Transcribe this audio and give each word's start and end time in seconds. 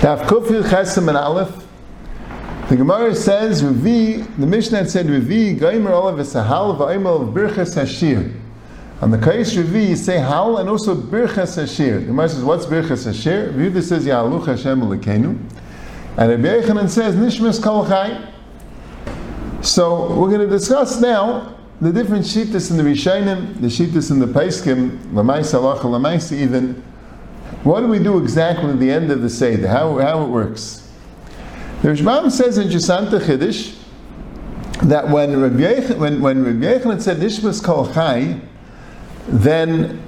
Taf 0.00 0.26
Kufil 0.26 0.62
Chesem 0.64 1.08
and 1.08 1.16
Aleph. 1.16 1.64
The 2.68 2.76
Gemara 2.76 3.14
says, 3.14 3.62
Revi, 3.62 4.26
the 4.38 4.46
Mishnah 4.46 4.88
said, 4.88 5.06
Revi, 5.06 5.58
Gaimer 5.58 5.90
Olav 5.90 6.16
Esahal, 6.16 6.76
Va'imel 6.76 7.32
Birches 7.32 7.76
Hashir. 7.76 8.34
On 9.00 9.10
the 9.12 9.18
Kaish 9.18 9.56
Revi, 9.56 9.90
you 9.90 9.96
say 9.96 10.18
Hal 10.18 10.58
and 10.58 10.68
also 10.68 10.94
Birches 10.94 11.56
Hashir. 11.56 12.00
The 12.00 12.06
Gemara 12.06 12.28
says, 12.28 12.42
what's 12.42 12.66
Birches 12.66 13.06
Hashir? 13.06 13.54
Revi 13.54 13.82
says, 13.82 14.04
Ya'aluch 14.04 14.46
Hashem 14.46 14.80
Lekenu. 14.80 15.38
And 16.16 16.30
Rabbi 16.30 16.66
Yechanan 16.66 16.88
says, 16.88 17.14
Nishmas 17.14 17.62
Kol. 17.62 17.86
So 19.62 20.14
we're 20.16 20.28
going 20.28 20.40
to 20.40 20.48
discuss 20.48 21.00
now 21.00 21.57
the 21.80 21.92
different 21.92 22.24
shittas 22.24 22.70
in 22.70 22.76
the 22.76 22.82
Rishainim, 22.82 23.60
the 23.60 23.68
shittas 23.68 24.10
in 24.10 24.18
the 24.18 24.26
Paiskim, 24.26 24.98
Lamaisa 25.12 25.60
Alacha, 25.60 25.82
Lamaisa 25.82 26.32
even. 26.32 26.82
What 27.62 27.80
do 27.80 27.88
we 27.88 27.98
do 27.98 28.18
exactly 28.18 28.70
at 28.70 28.78
the 28.78 28.90
end 28.90 29.10
of 29.10 29.22
the 29.22 29.30
Seder? 29.30 29.68
How, 29.68 29.98
how 29.98 30.22
it 30.24 30.28
works? 30.28 30.90
The 31.82 31.90
Rishbam 31.90 32.30
says 32.30 32.58
in 32.58 32.68
Jisanta 32.68 33.20
Chiddush 33.20 33.76
that 34.82 35.08
when 35.08 35.40
Rabbi 35.40 35.56
Yechon, 35.56 35.98
when, 35.98 36.20
when 36.20 36.44
Rabbi 36.44 36.78
Yechanan 36.78 37.00
said 37.00 37.18
Nishmas 37.18 37.62
Kol 37.62 37.92
Chai, 37.92 38.40
then 39.28 40.02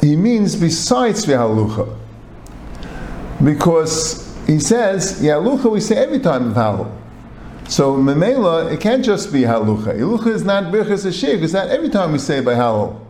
he 0.00 0.16
means 0.16 0.56
besides 0.56 1.24
V'halucha. 1.24 1.96
Because 3.42 4.36
he 4.46 4.58
says, 4.58 5.22
Yalucha 5.22 5.70
we 5.70 5.80
say 5.80 5.96
every 5.96 6.20
time 6.20 6.56
of. 6.56 7.00
So 7.68 7.96
Memela, 7.96 8.70
it 8.70 8.80
can't 8.80 9.04
just 9.04 9.32
be 9.32 9.40
Halucha. 9.40 9.98
Halucha 9.98 10.26
is 10.26 10.44
not 10.44 10.64
Birchas 10.64 11.06
Hashir, 11.06 11.42
It's 11.42 11.54
not 11.54 11.68
every 11.68 11.88
time 11.88 12.12
we 12.12 12.18
say 12.18 12.40
by 12.40 12.54
Halal. 12.54 13.00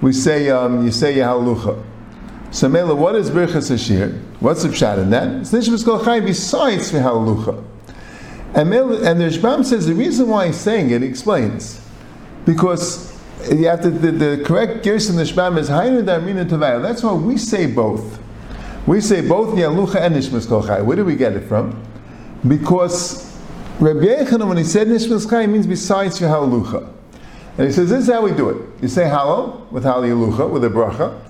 We 0.00 0.12
say, 0.12 0.50
um, 0.50 0.84
you 0.84 0.90
say 0.90 1.16
Yahalucha. 1.16 1.82
So 2.50 2.68
Mela, 2.68 2.94
what 2.94 3.14
is 3.16 3.30
Birchas 3.30 3.70
Hashir? 3.70 4.18
What's 4.40 4.62
the 4.62 4.70
pshat 4.70 4.98
in 4.98 5.10
that? 5.10 5.28
It's 5.40 5.52
Nishmas 5.52 5.84
Kol 5.84 6.02
besides 6.22 6.90
Halucha. 6.90 7.62
And, 8.54 8.72
and 8.72 9.20
the 9.20 9.26
Rishbam 9.26 9.64
says 9.64 9.86
the 9.86 9.94
reason 9.94 10.28
why 10.28 10.46
he's 10.46 10.56
saying 10.56 10.90
it, 10.90 11.02
he 11.02 11.08
explains. 11.08 11.80
Because 12.46 13.12
you 13.52 13.66
have 13.66 13.82
to, 13.82 13.90
the, 13.90 14.10
the 14.10 14.44
correct 14.46 14.84
Gersh 14.84 15.10
in 15.10 15.16
the 15.16 15.24
Shbam 15.24 15.58
is 15.58 15.68
Hainu 15.68 16.02
Darmina 16.02 16.48
Tavaya. 16.48 16.80
That's 16.80 17.02
why 17.02 17.12
we 17.12 17.36
say 17.36 17.66
both. 17.66 18.18
We 18.86 19.02
say 19.02 19.20
both 19.20 19.54
Yalucha 19.54 19.96
and 19.96 20.14
Nishmas 20.14 20.48
Kol 20.48 20.62
Where 20.84 20.96
do 20.96 21.04
we 21.04 21.16
get 21.16 21.34
it 21.34 21.46
from? 21.46 21.82
Because 22.48 23.25
Rabbi 23.78 24.06
Yechanan, 24.06 24.48
when 24.48 24.56
he 24.56 24.64
said 24.64 24.88
Nishmas 24.88 25.28
Chai, 25.28 25.46
means 25.46 25.66
besides 25.66 26.18
Yahalucha. 26.18 26.90
And 27.58 27.66
he 27.66 27.72
says, 27.72 27.90
this 27.90 28.08
is 28.08 28.12
how 28.12 28.22
we 28.22 28.32
do 28.32 28.48
it. 28.48 28.82
You 28.82 28.88
say 28.88 29.04
Halal 29.04 29.70
with 29.70 29.84
Hal 29.84 30.02
Yalucha, 30.02 30.50
with 30.50 30.64
a 30.64 30.68
bracha. 30.68 31.20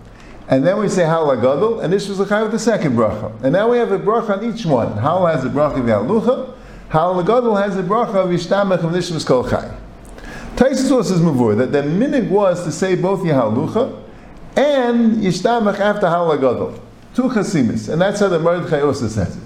And 0.49 0.65
then 0.65 0.79
we 0.79 0.89
say 0.89 1.05
Hal 1.05 1.27
Agadol, 1.27 1.83
and 1.83 1.93
the 1.93 2.27
Chai 2.29 2.43
with 2.43 2.53
the 2.53 2.59
second 2.59 2.97
bracha. 2.97 3.33
And 3.43 3.53
now 3.53 3.69
we 3.69 3.79
have 3.79 3.91
a 3.91 3.99
bracha 3.99 4.39
on 4.39 4.45
each 4.45 4.65
one. 4.65 4.97
Hal 4.97 5.27
has 5.27 5.45
a 5.45 5.49
bracha 5.49 5.81
of 5.81 5.87
Yahalucha, 5.87 6.55
Hal 6.89 7.21
Agadol 7.21 7.61
has 7.61 7.77
a 7.77 7.83
bracha 7.83 8.15
of 8.15 8.31
Yishtamach 8.31 8.85
of 8.85 8.93
Nishmas 8.93 9.27
Kol 9.27 9.49
Chai. 9.49 9.77
Taisus 10.55 10.91
also 10.91 11.15
says 11.15 11.21
Mavur 11.21 11.57
that 11.59 11.73
the 11.73 11.83
minig 11.83 12.31
was 12.31 12.65
to 12.65 12.71
say 12.71 12.95
both 12.95 13.21
Yahalucha 13.21 14.03
and 14.57 15.17
Yishtamach 15.17 15.81
after 15.81 16.09
Hal 16.09 16.29
Agadol. 16.29 16.79
Two 17.15 17.25
chasimis. 17.25 17.89
And 17.89 18.01
that's 18.01 18.21
how 18.21 18.29
the 18.29 18.39
Mordechai 18.39 18.83
also 18.83 19.09
says 19.09 19.37
it. 19.37 19.43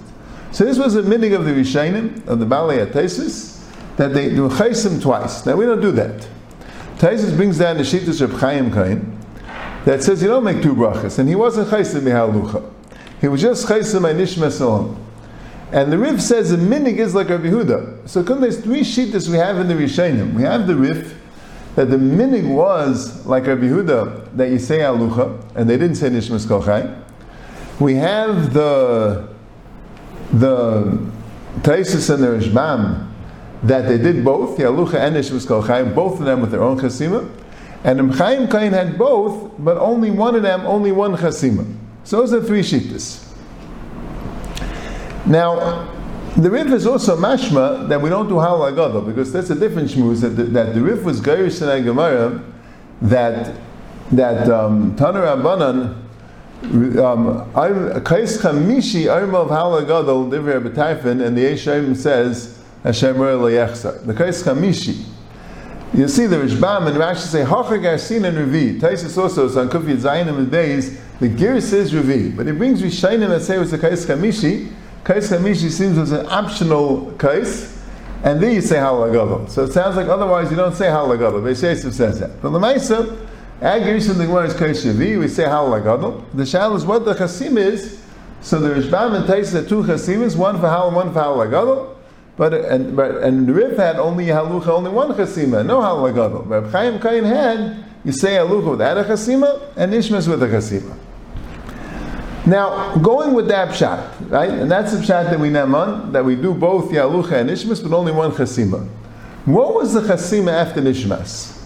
So 0.51 0.65
this 0.65 0.77
was 0.77 0.97
a 0.97 1.01
minig 1.01 1.33
of 1.33 1.45
the 1.45 1.51
Rishainim, 1.51 2.27
of 2.27 2.39
the 2.39 2.45
Balei 2.45 2.85
Taisus, 2.91 3.65
that 3.95 4.13
they 4.13 4.29
do 4.29 4.49
chaysim 4.49 5.01
twice. 5.01 5.45
Now 5.45 5.55
we 5.55 5.65
don't 5.65 5.79
do 5.79 5.91
that. 5.93 6.27
Taisus 6.97 7.35
brings 7.35 7.57
down 7.57 7.77
the 7.77 7.83
Shittus 7.83 8.21
of 8.21 8.33
Chaim 8.33 8.71
Kain 8.71 9.17
that 9.85 10.03
says 10.03 10.21
you 10.21 10.27
don't 10.27 10.43
make 10.43 10.61
two 10.61 10.75
brachas, 10.75 11.19
and 11.19 11.29
he 11.29 11.35
wasn't 11.35 11.69
chaysim 11.69 12.01
mihalucha. 12.01 12.69
He 13.21 13.29
was 13.29 13.41
just 13.41 13.65
chaysim 13.65 14.01
by 14.01 14.13
nishmas 14.13 14.97
And 15.71 15.89
the 15.89 15.97
Rif 15.97 16.21
says 16.21 16.51
the 16.51 16.57
minig 16.57 16.97
is 16.97 17.15
like 17.15 17.29
Rabbi 17.29 17.47
Huda. 17.47 18.09
So 18.09 18.21
come, 18.21 18.41
there's 18.41 18.61
three 18.61 18.81
shittas 18.81 19.29
we 19.29 19.37
have 19.37 19.57
in 19.57 19.69
the 19.69 19.73
Rishainim. 19.73 20.33
We 20.33 20.43
have 20.43 20.67
the 20.67 20.75
Rif 20.75 21.17
that 21.75 21.89
the 21.89 21.95
minig 21.95 22.53
was 22.53 23.25
like 23.25 23.47
Rabbi 23.47 23.67
Huda 23.67 24.35
that 24.35 24.49
you 24.49 24.59
say 24.59 24.79
alucha, 24.79 25.41
and 25.55 25.69
they 25.69 25.77
didn't 25.77 25.95
say 25.95 26.09
nishmas 26.09 26.45
kolchai. 26.45 27.01
We 27.79 27.95
have 27.95 28.53
the 28.53 29.30
the 30.33 31.11
Taisus 31.61 32.13
and 32.13 32.23
the 32.23 32.31
Rishbam 32.31 33.13
that 33.63 33.87
they 33.87 33.97
did 33.97 34.23
both, 34.23 34.57
Yalucha 34.57 34.95
and 34.95 35.47
Kol 35.47 35.61
Chaim, 35.61 35.93
both 35.93 36.19
of 36.19 36.25
them 36.25 36.41
with 36.41 36.51
their 36.51 36.63
own 36.63 36.79
chasima. 36.79 37.29
And 37.83 38.13
Chaim 38.15 38.47
Kain 38.47 38.73
had 38.73 38.97
both, 38.97 39.51
but 39.59 39.77
only 39.77 40.11
one 40.11 40.35
of 40.35 40.43
them, 40.43 40.61
only 40.65 40.91
one 40.91 41.15
chasima. 41.15 41.75
So 42.03 42.17
those 42.17 42.33
are 42.33 42.43
three 42.43 42.61
shittas. 42.61 43.27
Now, 45.25 45.87
the 46.35 46.49
Rif 46.49 46.67
is 46.67 46.87
also 46.87 47.17
mashma 47.17 47.87
that 47.89 48.01
we 48.01 48.09
don't 48.09 48.27
do 48.27 48.35
halal 48.35 48.71
agadol 48.71 49.05
because 49.05 49.31
that's 49.31 49.49
a 49.49 49.55
different 49.55 49.89
shmuz 49.89 50.21
that 50.21 50.29
the, 50.29 50.43
that 50.45 50.73
the 50.73 50.81
Rif 50.81 51.03
was 51.03 51.21
gairish 51.21 51.61
in 51.61 51.83
Gemara 51.83 52.41
that 53.01 53.55
that 54.11 54.49
um, 54.49 54.95
Taner 54.95 55.35
Rabbanan 55.35 56.00
Um, 56.63 57.51
Kais 58.03 58.37
Chamishi 58.37 59.05
Armav 59.05 59.49
Halagadol 59.49 60.29
Divrei 60.29 60.61
B'Taifin, 60.61 61.25
and 61.25 61.35
the 61.35 61.41
Eshaim 61.41 61.95
says 61.95 62.59
Hashem. 62.83 63.17
The 63.17 64.13
Kais 64.15 64.43
Chamishi. 64.43 65.05
You 65.93 66.07
see 66.07 66.25
the 66.25 66.39
Rishbam 66.39 66.87
and 66.87 66.95
Rashi 66.95 67.17
say 67.17 67.43
Hachag 67.43 67.81
Arsin 67.81 68.23
and 68.25 68.37
Revi. 68.37 68.79
Taisus 68.79 69.17
also 69.17 69.47
on 69.59 69.69
Kufi 69.69 69.97
Zayinim 69.97 70.37
and 70.37 70.49
days. 70.49 70.97
The 71.19 71.27
gear 71.27 71.59
says 71.59 71.91
Revi, 71.91 72.33
but 72.33 72.47
it 72.47 72.57
brings 72.57 72.81
Rishainim 72.81 73.29
and 73.31 73.43
say 73.43 73.57
it 73.57 73.59
was 73.59 73.73
a 73.73 73.77
Kais 73.77 74.05
Chamishi. 74.05 74.71
Kais 75.03 75.29
Chamishi 75.29 75.69
seems 75.69 75.97
as 75.97 76.11
an 76.13 76.27
optional 76.27 77.11
Kais. 77.17 77.77
And 78.23 78.41
then 78.41 78.53
you 78.53 78.61
say 78.61 78.75
halagadol. 78.75 79.49
So 79.49 79.65
it 79.65 79.73
sounds 79.73 79.97
like 79.97 80.07
otherwise 80.07 80.51
you 80.51 80.55
don't 80.55 80.75
say 80.75 80.85
halagadol. 80.85 81.41
Beis 81.41 81.63
Yosef 81.63 81.93
says 81.93 82.19
that. 82.19 82.41
But 82.41 82.51
the 82.51 82.59
Maisa, 82.59 83.27
Agirish 83.61 84.09
in 84.09 84.17
the 84.17 84.25
Gemara 84.25 84.47
is 84.47 84.55
Kaishavi, 84.55 85.19
we 85.19 85.27
say 85.27 85.43
Hal 85.43 85.69
Lagadol. 85.69 86.25
The 86.33 86.47
Shal 86.47 86.75
is 86.75 86.83
what 86.83 87.05
the 87.05 87.13
Chasim 87.13 87.59
is. 87.59 88.01
So 88.41 88.59
the 88.59 88.73
Rishbam 88.73 89.13
and 89.13 89.27
Tais 89.27 89.53
are 89.53 89.63
two 89.63 89.83
Chasimis, 89.83 90.35
one 90.35 90.59
for 90.59 90.67
Hal 90.67 90.87
and 90.87 90.95
one 90.95 91.13
for 91.13 91.19
Hal 91.19 91.37
Lagadol. 91.37 91.95
But 92.37 92.55
and 92.55 92.95
but 92.95 93.17
and 93.17 93.47
Rif 93.53 93.77
had 93.77 93.97
only 93.97 94.25
Halucha, 94.25 94.65
only 94.69 94.89
one 94.89 95.09
Chasima, 95.09 95.63
no 95.63 95.79
Hal 95.79 95.97
Lagadol. 95.97 96.49
But 96.49 96.71
Chaim 96.71 96.99
Kain 96.99 97.23
had 97.23 97.85
you 98.03 98.11
say 98.11 98.31
Halucha 98.31 98.71
without 98.71 98.97
a 98.97 99.03
Chasima 99.03 99.61
and 99.75 99.93
Nishmas 99.93 100.27
with 100.27 100.41
a 100.41 100.47
Chasima. 100.47 100.97
Now, 102.47 102.95
going 102.95 103.35
with 103.35 103.47
that 103.49 103.69
pshat, 103.69 104.31
right, 104.31 104.49
and 104.49 104.71
that's 104.71 104.93
the 104.93 104.97
pshat 104.97 105.29
that 105.29 105.39
we 105.39 105.49
naman, 105.49 106.11
that 106.13 106.25
we 106.25 106.35
do 106.35 106.55
both 106.55 106.89
Yalucha 106.89 107.33
and 107.33 107.49
Nishmas, 107.51 107.83
but 107.83 107.95
only 107.95 108.11
one 108.11 108.31
Chasima. 108.31 108.87
What 109.45 109.75
was 109.75 109.93
the 109.93 110.01
Chasima 110.01 110.51
after 110.51 110.81
Nishmas? 110.81 111.60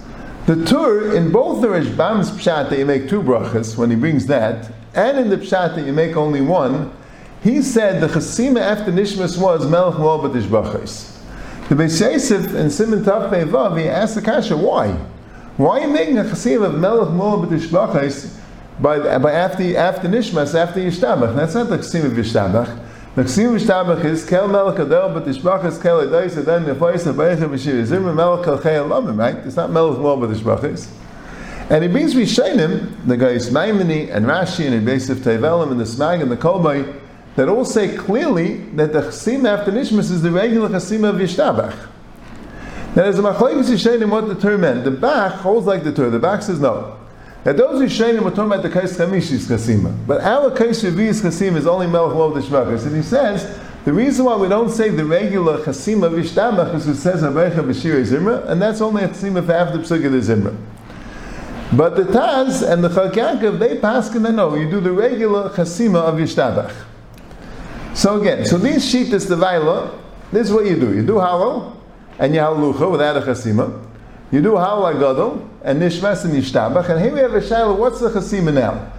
The 0.45 0.63
Tur, 0.63 1.15
in 1.15 1.31
both 1.31 1.61
the 1.61 1.69
Rishbam's 1.69 2.29
Pshat 2.29 2.69
that 2.69 2.77
you 2.77 2.85
make 2.85 3.09
two 3.09 3.23
brachas, 3.23 3.75
when 3.75 3.89
he 3.89 3.95
brings 3.95 4.27
that, 4.27 4.71
and 4.93 5.17
in 5.17 5.29
the 5.29 5.37
Pshat 5.37 5.73
that 5.73 5.87
you 5.87 5.91
make 5.91 6.15
only 6.15 6.41
one, 6.41 6.93
he 7.41 7.63
said 7.63 7.99
the 7.99 8.05
Chasima 8.07 8.59
after 8.59 8.91
Nishmas 8.91 9.41
was 9.41 9.67
Melech 9.67 9.97
Moab 9.97 10.31
Brachas. 10.31 11.17
The 11.67 11.73
Beis 11.73 12.55
in 12.55 12.69
Simon 12.69 13.03
Tav 13.03 13.31
Vav, 13.31 13.79
he 13.79 13.87
asked 13.87 14.13
the 14.13 14.21
Kasha, 14.21 14.55
why? 14.55 14.91
Why 15.57 15.79
are 15.79 15.87
you 15.87 15.91
making 15.91 16.19
a 16.19 16.23
Chasima 16.23 16.65
of 16.65 16.75
Melech 16.75 17.09
Moab 17.09 17.49
Brachas 17.49 18.37
by, 18.79 19.17
by 19.17 19.31
after, 19.31 19.75
after 19.75 20.07
Nishmas, 20.07 20.53
after 20.53 20.79
Yishtabach? 20.79 21.35
That's 21.35 21.55
not 21.55 21.69
the 21.69 21.79
Chasima 21.79 22.05
of 22.05 22.11
Yishtabach. 22.11 22.84
Naksim 23.15 23.57
Shtabach 23.57 24.03
is 24.03 24.27
Kel 24.27 24.49
Melech 24.49 24.77
Adel, 24.77 25.13
but 25.13 25.23
Ishbach 25.23 25.63
is 25.63 25.81
Kel 25.81 26.05
Edais, 26.05 26.35
and 26.35 26.45
then 26.45 26.69
of 26.69 26.77
Berecha 26.77 27.47
Bashir 27.47 27.81
Zimra 27.87 28.13
Melech 28.13 28.43
Kel 28.43 28.59
Chei 28.59 28.75
Elamim, 28.75 29.17
right? 29.17 29.37
It's 29.37 29.55
not 29.55 29.71
Melech 29.71 29.99
Mo, 29.99 30.17
but 30.17 30.31
Ishbach 30.31 30.91
And 31.69 31.81
he 31.81 31.89
brings 31.89 32.13
Rishonim, 32.13 33.07
the 33.07 33.15
guys 33.15 33.49
Maimoni 33.49 34.13
and 34.13 34.25
Rashi 34.25 34.65
and 34.65 34.75
Invasive 34.75 35.19
Tevelim 35.19 35.71
and 35.71 35.79
the 35.79 35.85
Smag 35.85 36.23
and 36.23 36.29
the 36.29 36.35
Kolbai, 36.35 36.99
that 37.37 37.47
all 37.47 37.63
say 37.63 37.95
clearly 37.95 38.57
that 38.71 38.91
the 38.91 39.03
Chasim 39.03 39.47
after 39.47 39.71
Nishmas 39.71 40.11
is 40.11 40.21
the 40.21 40.31
regular 40.31 40.67
Chasim 40.67 41.07
of 41.07 41.15
Yishtabach. 41.15 41.87
Now 42.97 43.03
there's 43.03 43.17
a 43.17 43.21
Machlekes 43.21 43.69
Rishonim 43.69 44.09
what 44.09 44.27
the 44.27 44.35
term 44.35 44.59
meant. 44.59 44.83
The 44.83 44.91
Bach 44.91 45.35
holds 45.35 45.65
like 45.65 45.85
the 45.85 45.93
Tur. 45.93 46.09
The 46.09 46.19
Bach 46.19 46.41
says 46.41 46.59
no. 46.59 46.97
Now 47.45 47.53
those 47.53 47.79
Rishonim 47.79 48.23
were 48.23 48.31
talking 48.31 48.51
about 48.51 48.63
the 48.63 48.71
Kais 48.71 48.97
Chamishis 48.97 49.45
Chasima. 49.45 49.95
But 50.07 50.21
our 50.21 50.49
Kais 50.49 50.83
Revi's 50.83 51.21
Chasim 51.21 51.55
is 51.55 51.67
only 51.67 51.85
Melech 51.85 52.15
Lov 52.15 52.33
Deshvachas. 52.33 52.87
And 52.87 52.95
he 52.95 53.03
says, 53.03 53.59
the 53.85 53.93
reason 53.93 54.25
why 54.25 54.35
we 54.35 54.49
don't 54.49 54.71
say 54.71 54.89
the 54.89 55.05
regular 55.05 55.59
Chasima 55.59 56.09
Vishtamach 56.11 56.73
is 56.73 56.87
it 56.87 56.95
says 56.95 57.21
Abecha 57.21 57.57
Bashir 57.57 58.03
Zimra, 58.03 58.49
and 58.49 58.59
that's 58.59 58.81
only 58.81 59.03
a 59.03 59.09
Chasima 59.09 59.45
for 59.45 59.51
after 59.51 59.77
Psukkah 59.77 60.09
the 60.09 60.17
Zimra. 60.17 60.57
But 61.77 61.95
the 61.95 62.03
Taz 62.03 62.67
and 62.67 62.83
the 62.83 62.89
Chak 62.89 63.59
they 63.59 63.77
pass 63.77 64.09
and 64.15 64.25
they 64.25 64.31
know, 64.31 64.55
you 64.55 64.67
do 64.67 64.79
the 64.79 64.91
regular 64.91 65.51
Chasima 65.51 66.01
of 66.01 66.15
Yishtabach. 66.15 66.73
So 67.93 68.19
again, 68.19 68.43
so 68.45 68.57
these 68.57 68.83
sheet 68.83 69.13
is 69.13 69.27
the 69.27 69.35
Vaila, 69.35 69.95
this 70.31 70.47
is 70.47 70.53
what 70.53 70.65
you 70.65 70.79
do. 70.79 70.95
You 70.95 71.05
do 71.05 71.13
Halal, 71.13 71.75
and 72.17 72.33
you 72.33 72.41
Halucha 72.41 72.91
without 72.91 73.17
a 73.17 73.21
Chasima. 73.21 73.84
You 74.31 74.41
do 74.41 74.55
Hal 74.55 74.91
Gadol 74.93 75.47
and 75.63 75.79
Nishmas 75.79 76.25
and 76.25 76.33
Yishtabach, 76.33 76.89
and 76.89 76.99
here 76.99 77.13
we 77.13 77.19
have 77.19 77.35
a 77.35 77.47
Shiloh, 77.47 77.75
what's 77.75 77.99
the 77.99 78.09
Chasima 78.09 78.53
now? 78.53 78.91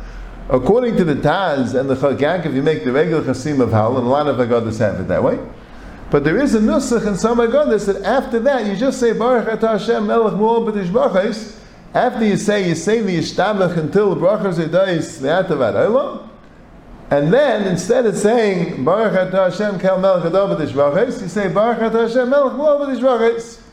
According 0.49 0.97
to 0.99 1.05
the 1.05 1.17
Taz 1.17 1.79
and 1.79 1.91
the 1.91 1.97
Chagak, 1.97 2.47
if 2.47 2.55
you 2.55 2.63
make 2.63 2.85
the 2.85 2.93
regular 2.93 3.23
Chasim 3.23 3.61
of 3.61 3.73
Hal, 3.73 3.99
and 3.99 4.07
a 4.07 4.09
lot 4.09 4.29
of 4.29 4.37
Agadas 4.37 4.79
have 4.79 5.01
it 5.01 5.09
that 5.09 5.25
way, 5.25 5.39
but 6.11 6.23
there 6.23 6.41
is 6.41 6.55
a 6.55 6.61
Nusach 6.61 7.05
in 7.05 7.17
some 7.17 7.39
Agadas 7.39 7.87
that 7.87 8.03
after 8.05 8.39
that 8.39 8.67
you 8.67 8.77
just 8.77 9.01
say 9.01 9.13
Baruch 9.13 9.49
Atah 9.49 9.81
Hashem 9.81 10.07
Melech 10.07 10.35
B'Tishbachais, 10.35 11.59
after 11.93 12.25
you 12.25 12.37
say, 12.37 12.69
you 12.69 12.77
say 12.77 13.01
the 13.01 13.19
Yishtabach 13.19 13.77
until 13.77 14.15
the 14.15 14.21
Brachas 14.21 14.65
Yedais 14.65 15.21
Le'atavat 15.21 15.75
Olam, 15.75 16.29
and 17.11 17.35
then 17.35 17.67
instead 17.67 18.07
of 18.07 18.17
saying 18.17 18.85
Baruch 18.85 19.33
Atah 19.33 19.51
Hashem 19.51 19.81
Kel 19.81 19.99
Melech 19.99 20.33
Adov 20.33 21.21
you 21.21 21.29
say 21.29 21.49
Baruch 21.49 21.81
Atah 21.81 22.07
Hashem 22.07 22.31
Melech 22.31 22.53
B'Tishbachais. 22.53 23.66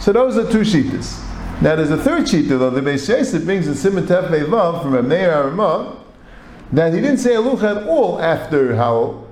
So 0.00 0.12
those 0.12 0.38
are 0.38 0.50
two 0.50 0.60
sheetas. 0.60 1.22
Now 1.60 1.76
there's 1.76 1.90
a 1.90 1.98
third 1.98 2.22
sheetah 2.24 2.58
though. 2.58 2.70
The 2.70 2.80
Beis 2.80 3.06
Yosef 3.06 3.44
brings 3.44 3.68
in 3.68 3.74
Simon 3.74 4.06
Tef 4.06 4.82
from 4.82 5.08
Meir 5.08 5.30
Aramah 5.30 5.98
that 6.72 6.94
he 6.94 7.00
didn't 7.00 7.18
say 7.18 7.32
Alucha 7.34 7.82
at 7.82 7.86
all 7.86 8.20
after 8.20 8.74
Howell. 8.76 9.28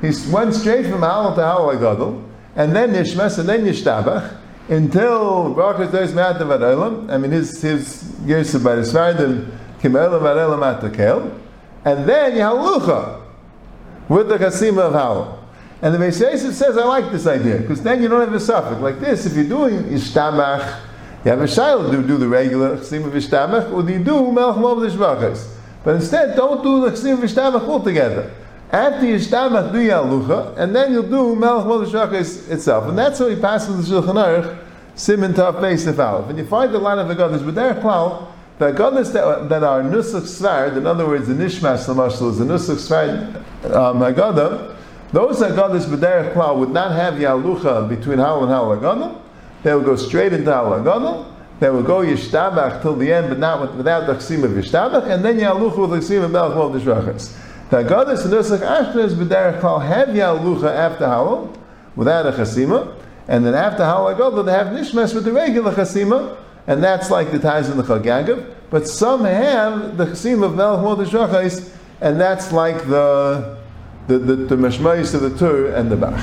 He 0.00 0.10
went 0.30 0.54
straight 0.54 0.86
from 0.86 1.00
Howell 1.02 1.34
to 1.34 1.42
Howell 1.42 1.76
Agadol, 1.76 2.24
and 2.54 2.74
then 2.74 2.92
Nishmas, 2.92 3.38
and 3.38 3.48
then 3.48 3.64
Yishtabach, 3.64 4.38
until 4.68 5.52
Baruch 5.52 5.92
Dois 5.92 6.12
Me'at 6.12 6.36
Olam. 6.36 7.10
I 7.10 7.18
mean, 7.18 7.30
his 7.30 7.60
his 7.60 8.10
Yosef 8.24 8.62
by 8.62 8.76
the 8.76 8.82
Svardim 8.82 9.50
Kim 9.80 9.92
Olam 9.92 10.20
Vad 10.20 10.82
Atakel, 10.82 11.38
and 11.84 12.08
then 12.08 12.32
Yahalucha 12.32 13.22
with 14.08 14.28
the 14.28 14.38
Chasima 14.38 14.82
of 14.82 14.92
Howell. 14.94 15.35
And 15.86 15.94
the 15.94 15.98
Beis 16.00 16.14
says, 16.52 16.76
I 16.76 16.82
like 16.82 17.12
this 17.12 17.28
idea, 17.28 17.58
because 17.58 17.80
then 17.80 18.02
you 18.02 18.08
don't 18.08 18.18
have 18.18 18.34
a 18.34 18.40
suffix. 18.40 18.80
Like 18.80 18.98
this, 18.98 19.24
if 19.24 19.34
you're 19.34 19.44
doing 19.44 19.84
Yishtabach, 19.84 20.80
you 21.24 21.30
have 21.30 21.40
a 21.40 21.46
shiloh, 21.46 21.92
do, 21.92 22.04
do 22.04 22.16
the 22.16 22.26
regular 22.26 22.76
Chsim 22.78 23.06
of 23.06 23.12
Ishtamach, 23.12 23.72
or 23.72 23.84
do 23.84 23.92
you 23.92 24.02
do 24.02 24.32
Melech 24.32 24.56
Mob? 24.56 24.80
But 25.84 25.94
instead, 25.94 26.34
don't 26.34 26.64
do 26.64 26.80
the 26.80 26.90
Chsim 26.90 27.12
of 27.12 27.20
Ishtamach 27.20 27.68
altogether. 27.68 28.34
After 28.72 29.06
Yishtamach, 29.06 29.70
do 29.70 29.78
Yalucha, 29.78 30.58
and 30.58 30.74
then 30.74 30.90
you'll 30.92 31.04
do 31.04 31.36
Melech 31.36 31.66
Mob 31.66 32.12
itself. 32.14 32.88
And 32.88 32.98
that's 32.98 33.20
how 33.20 33.28
he 33.28 33.36
passes 33.36 33.88
the 33.88 33.94
Shulchan 33.94 34.14
Aruch, 34.14 34.58
Simon 34.96 35.34
Taf 35.34 35.60
Beis 35.60 35.86
Aleph. 35.96 36.28
And 36.28 36.36
you 36.36 36.46
find 36.46 36.74
the 36.74 36.80
line 36.80 36.98
of 36.98 37.06
the 37.06 37.14
Goddess, 37.14 37.42
but 37.42 37.54
they're 37.54 37.74
klal, 37.74 38.26
the 38.58 38.72
Goddess 38.72 39.10
that, 39.10 39.48
that 39.48 39.62
are 39.62 39.82
Nusach 39.82 40.22
Svard, 40.22 40.76
in 40.78 40.84
other 40.84 41.06
words, 41.06 41.28
the 41.28 41.34
Nishmas 41.34 41.86
Lamashal 41.86 42.32
is 42.32 42.38
the 42.38 42.44
Nusach 42.44 42.74
Svard 42.74 43.72
um, 43.72 44.75
those 45.12 45.38
Haggadahs 45.38 45.86
B'derech 45.86 46.34
Klal 46.34 46.58
would 46.58 46.70
not 46.70 46.92
have 46.92 47.14
Yalucha 47.14 47.88
between 47.88 48.18
Hal 48.18 48.42
and 48.42 48.50
Hal 48.50 48.66
Haggadah, 48.76 49.20
they 49.62 49.74
would 49.74 49.84
go 49.84 49.96
straight 49.96 50.32
into 50.32 50.52
Hal 50.52 50.72
Haggadah, 50.72 51.32
they 51.60 51.70
would 51.70 51.86
go 51.86 52.00
Yishtabach 52.00 52.82
till 52.82 52.96
the 52.96 53.12
end, 53.12 53.28
but 53.28 53.38
not 53.38 53.60
with, 53.60 53.70
without 53.76 54.06
the 54.06 54.14
Chsim 54.14 54.42
of 54.42 54.50
Yishtabach, 54.50 55.08
and 55.08 55.24
then 55.24 55.38
Yalucha 55.38 55.88
with 55.88 55.90
the 55.90 56.14
Chsim 56.14 56.24
of 56.24 56.30
Melech 56.30 56.56
Mol 56.56 56.70
Dishrachas. 56.70 57.36
The 57.70 57.84
Haggadahs 57.84 58.24
and 58.24 58.34
Nusach 58.34 58.60
Ashkenaz 58.60 59.14
B'derech 59.14 59.60
Klal 59.60 59.86
have 59.86 60.08
Yalucha 60.08 60.74
after 60.74 61.06
Hal, 61.06 61.56
without 61.94 62.26
a 62.26 62.32
Chasima, 62.32 62.94
and 63.28 63.46
then 63.46 63.54
after 63.54 63.84
Hal 63.84 64.06
Haggadah 64.06 64.44
they 64.44 64.52
have 64.52 64.66
Nishmas 64.68 65.14
with 65.14 65.24
the 65.24 65.32
regular 65.32 65.72
Chasima, 65.72 66.36
and 66.66 66.82
that's 66.82 67.10
like 67.10 67.30
the 67.30 67.38
ties 67.38 67.68
in 67.68 67.76
the 67.76 67.84
Chagagav, 67.84 68.54
but 68.70 68.88
some 68.88 69.24
have 69.24 69.96
the 69.96 70.06
Chasima 70.06 70.46
of 70.46 70.56
Melech 70.56 70.82
Mol 70.82 70.96
Dishrachas, 70.96 71.72
and 72.00 72.20
that's 72.20 72.50
like 72.52 72.86
the 72.88 73.56
the, 74.06 74.18
the, 74.18 74.36
the 74.36 74.56
Meshmais 74.56 75.14
of 75.14 75.22
the 75.22 75.36
Tur 75.36 75.74
and 75.74 75.90
the 75.90 75.96
Bach. 75.96 76.20